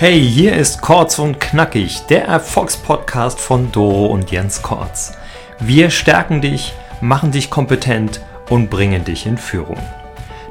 [0.00, 5.12] Hey, hier ist Kurz und Knackig, der Erfolgspodcast von Doro und Jens Kortz.
[5.58, 9.76] Wir stärken dich, machen dich kompetent und bringen dich in Führung.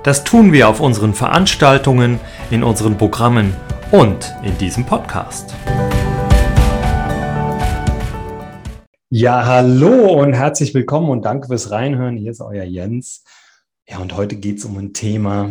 [0.04, 2.20] Das tun wir auf unseren Veranstaltungen,
[2.52, 3.56] in unseren Programmen
[3.90, 5.56] und in diesem Podcast.
[9.10, 12.18] Ja, hallo und herzlich willkommen und danke fürs Reinhören.
[12.18, 13.24] Hier ist euer Jens.
[13.88, 15.50] Ja, und heute geht es um ein Thema,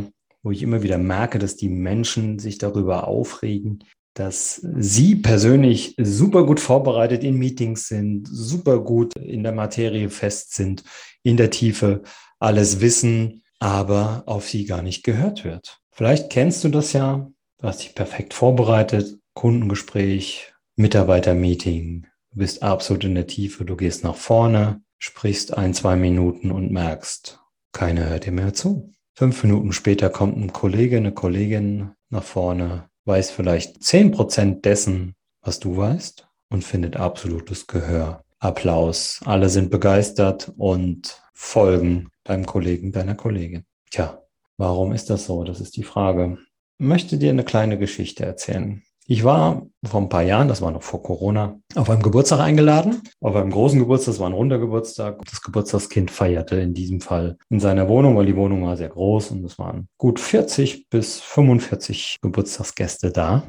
[0.49, 3.85] wo ich immer wieder merke, dass die Menschen sich darüber aufregen,
[4.15, 10.55] dass sie persönlich super gut vorbereitet in Meetings sind, super gut in der Materie fest
[10.55, 10.85] sind,
[11.23, 12.01] in der Tiefe
[12.39, 15.81] alles wissen, aber auf sie gar nicht gehört wird.
[15.93, 23.05] Vielleicht kennst du das ja, du hast dich perfekt vorbereitet, Kundengespräch, Mitarbeitermeeting, du bist absolut
[23.05, 27.39] in der Tiefe, du gehst nach vorne, sprichst ein, zwei Minuten und merkst,
[27.73, 28.95] keiner hört dir mehr zu.
[29.19, 35.17] Fünf Minuten später kommt ein Kollege, eine Kollegin nach vorne, weiß vielleicht zehn Prozent dessen,
[35.43, 38.23] was du weißt und findet absolutes Gehör.
[38.39, 39.21] Applaus.
[39.25, 43.65] Alle sind begeistert und folgen deinem Kollegen, deiner Kollegin.
[43.91, 44.23] Tja,
[44.57, 45.43] warum ist das so?
[45.43, 46.39] Das ist die Frage.
[46.79, 48.85] Ich möchte dir eine kleine Geschichte erzählen.
[49.11, 53.01] Ich war vor ein paar Jahren, das war noch vor Corona, auf einem Geburtstag eingeladen.
[53.23, 55.25] Auf einem großen Geburtstag, das war ein runder Geburtstag.
[55.25, 59.31] Das Geburtstagskind feierte in diesem Fall in seiner Wohnung, weil die Wohnung war sehr groß
[59.31, 63.45] und es waren gut 40 bis 45 Geburtstagsgäste da.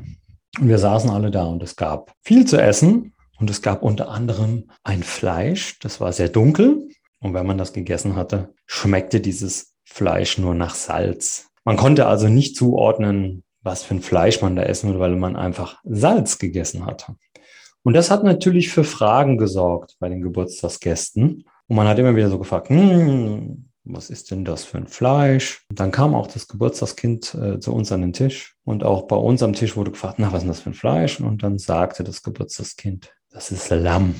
[0.57, 4.07] Und wir saßen alle da und es gab viel zu essen und es gab unter
[4.07, 6.87] anderem ein Fleisch, das war sehr dunkel.
[7.19, 11.49] Und wenn man das gegessen hatte, schmeckte dieses Fleisch nur nach Salz.
[11.65, 15.35] Man konnte also nicht zuordnen, was für ein Fleisch man da essen würde, weil man
[15.35, 17.15] einfach Salz gegessen hatte.
[17.83, 21.45] Und das hat natürlich für Fragen gesorgt bei den Geburtstagsgästen.
[21.67, 25.65] Und man hat immer wieder so gefragt, hm, was ist denn das für ein Fleisch?
[25.69, 28.55] Und dann kam auch das Geburtstagskind äh, zu uns an den Tisch.
[28.63, 30.73] Und auch bei uns am Tisch wurde gefragt, na, was ist denn das für ein
[30.73, 31.19] Fleisch?
[31.19, 34.15] Und dann sagte das Geburtstagskind, das ist Lamm.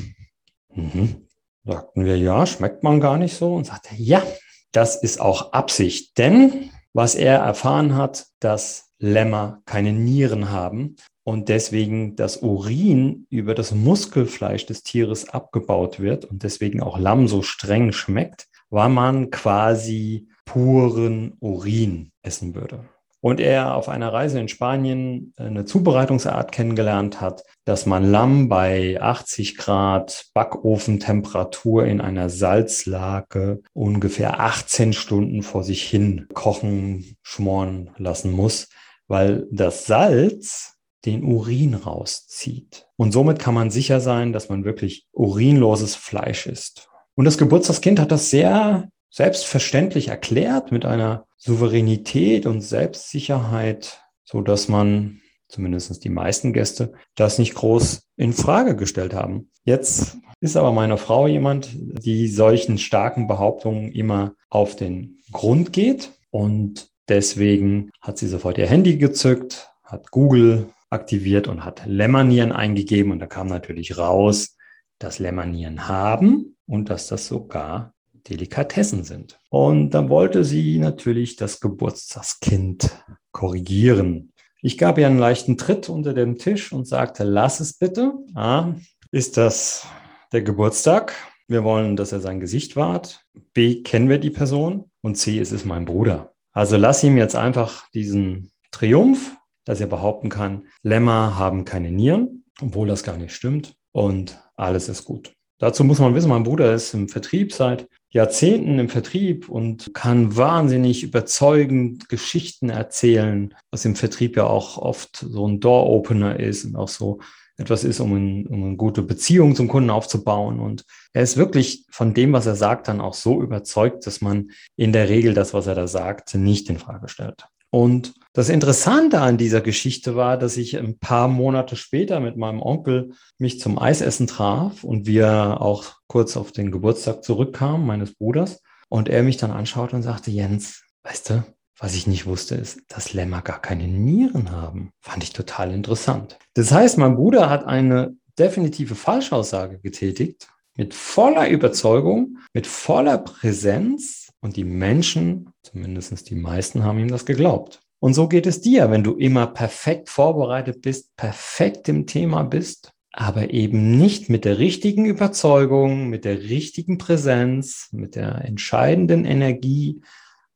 [0.74, 1.28] Mhm.
[1.66, 3.56] Sagten wir, ja, schmeckt man gar nicht so.
[3.56, 4.24] Und sagte, ja,
[4.72, 6.18] das ist auch Absicht.
[6.18, 13.56] Denn was er erfahren hat, dass Lämmer keine Nieren haben und deswegen das Urin über
[13.56, 19.32] das Muskelfleisch des Tieres abgebaut wird und deswegen auch Lamm so streng schmeckt, weil man
[19.32, 22.86] quasi puren Urin essen würde.
[23.22, 29.00] Und er auf einer Reise in Spanien eine Zubereitungsart kennengelernt hat, dass man Lamm bei
[29.02, 38.32] 80 Grad Backofentemperatur in einer Salzlake ungefähr 18 Stunden vor sich hin kochen, schmoren lassen
[38.32, 38.70] muss,
[39.10, 42.88] weil das Salz den Urin rauszieht.
[42.96, 46.90] Und somit kann man sicher sein, dass man wirklich urinloses Fleisch isst.
[47.16, 54.68] Und das Geburtstagskind hat das sehr selbstverständlich erklärt mit einer Souveränität und Selbstsicherheit, so dass
[54.68, 59.50] man zumindest die meisten Gäste das nicht groß in Frage gestellt haben.
[59.64, 66.12] Jetzt ist aber meine Frau jemand, die solchen starken Behauptungen immer auf den Grund geht
[66.30, 73.12] und Deswegen hat sie sofort ihr Handy gezückt, hat Google aktiviert und hat Lämmernieren eingegeben.
[73.12, 74.56] Und da kam natürlich raus,
[75.00, 77.94] dass Lämmernieren haben und dass das sogar
[78.30, 79.40] Delikatessen sind.
[79.50, 82.92] Und dann wollte sie natürlich das Geburtstagskind
[83.32, 84.32] korrigieren.
[84.62, 88.14] Ich gab ihr einen leichten Tritt unter dem Tisch und sagte, lass es bitte.
[88.36, 88.76] A,
[89.12, 89.88] ist das
[90.32, 91.16] der Geburtstag?
[91.48, 93.26] Wir wollen, dass er sein Gesicht wahrt.
[93.54, 94.92] B, kennen wir die Person.
[95.02, 96.36] Und C, es ist mein Bruder.
[96.60, 102.44] Also lass ihm jetzt einfach diesen Triumph, dass er behaupten kann, Lämmer haben keine Nieren,
[102.60, 105.32] obwohl das gar nicht stimmt und alles ist gut.
[105.60, 110.36] Dazu muss man wissen, mein Bruder ist im Vertrieb seit Jahrzehnten im Vertrieb und kann
[110.36, 116.76] wahnsinnig überzeugend Geschichten erzählen, was im Vertrieb ja auch oft so ein Door-Opener ist und
[116.76, 117.22] auch so
[117.60, 120.60] etwas ist, um, ein, um eine gute Beziehung zum Kunden aufzubauen.
[120.60, 124.52] Und er ist wirklich von dem, was er sagt, dann auch so überzeugt, dass man
[124.78, 127.46] in der Regel das, was er da sagt, nicht in Frage stellt.
[127.70, 132.62] Und das Interessante an dieser Geschichte war, dass ich ein paar Monate später mit meinem
[132.62, 138.62] Onkel mich zum Eisessen traf und wir auch kurz auf den Geburtstag zurückkamen, meines Bruders.
[138.88, 141.44] Und er mich dann anschaute und sagte, Jens, weißt du,
[141.80, 144.92] was ich nicht wusste, ist, dass Lämmer gar keine Nieren haben.
[145.02, 146.38] Fand ich total interessant.
[146.54, 154.32] Das heißt, mein Bruder hat eine definitive Falschaussage getätigt, mit voller Überzeugung, mit voller Präsenz
[154.42, 157.82] und die Menschen, zumindest die meisten, haben ihm das geglaubt.
[158.00, 162.92] Und so geht es dir, wenn du immer perfekt vorbereitet bist, perfekt im Thema bist,
[163.12, 170.02] aber eben nicht mit der richtigen Überzeugung, mit der richtigen Präsenz, mit der entscheidenden Energie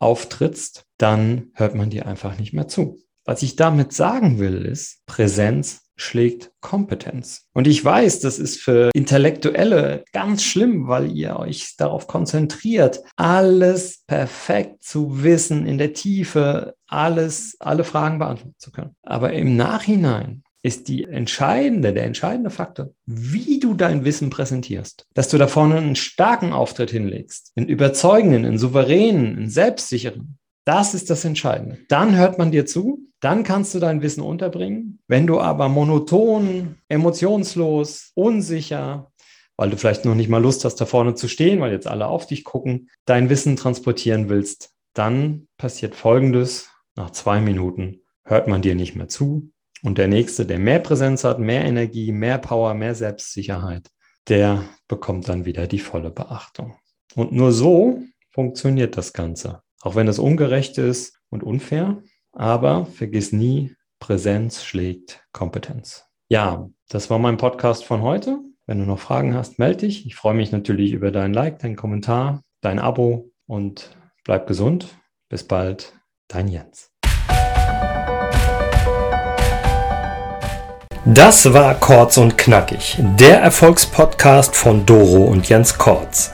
[0.04, 3.00] auftrittst, dann hört man dir einfach nicht mehr zu.
[3.26, 7.48] Was ich damit sagen will, ist, Präsenz schlägt Kompetenz.
[7.54, 14.04] Und ich weiß, das ist für Intellektuelle ganz schlimm, weil ihr euch darauf konzentriert, alles
[14.08, 18.96] perfekt zu wissen, in der Tiefe, alles, alle Fragen beantworten zu können.
[19.04, 25.06] Aber im Nachhinein ist die entscheidende, der entscheidende Faktor, wie du dein Wissen präsentierst.
[25.14, 30.38] Dass du da vorne einen starken Auftritt hinlegst, einen überzeugenden, einen souveränen, einen selbstsicheren.
[30.66, 31.80] Das ist das Entscheidende.
[31.90, 35.00] Dann hört man dir zu, dann kannst du dein Wissen unterbringen.
[35.08, 39.12] Wenn du aber monoton, emotionslos, unsicher,
[39.58, 42.08] weil du vielleicht noch nicht mal Lust hast, da vorne zu stehen, weil jetzt alle
[42.08, 46.70] auf dich gucken, dein Wissen transportieren willst, dann passiert Folgendes.
[46.96, 49.52] Nach zwei Minuten hört man dir nicht mehr zu.
[49.84, 53.90] Und der Nächste, der mehr Präsenz hat, mehr Energie, mehr Power, mehr Selbstsicherheit,
[54.30, 56.78] der bekommt dann wieder die volle Beachtung.
[57.16, 58.02] Und nur so
[58.32, 59.62] funktioniert das Ganze.
[59.82, 62.02] Auch wenn es ungerecht ist und unfair,
[62.32, 66.06] aber vergiss nie, Präsenz schlägt Kompetenz.
[66.30, 68.40] Ja, das war mein Podcast von heute.
[68.66, 70.06] Wenn du noch Fragen hast, melde dich.
[70.06, 74.98] Ich freue mich natürlich über dein Like, dein Kommentar, dein Abo und bleib gesund.
[75.28, 75.94] Bis bald,
[76.30, 76.93] dein Jens.
[81.06, 86.32] Das war Kurz und Knackig, der Erfolgspodcast von Doro und Jens Kortz.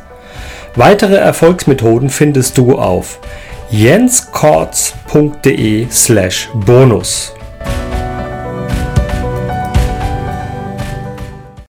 [0.76, 3.18] Weitere Erfolgsmethoden findest du auf
[3.72, 7.34] jenskortz.de slash bonus.